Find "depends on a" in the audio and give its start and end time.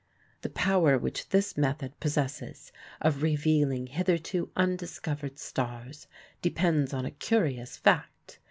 6.41-7.11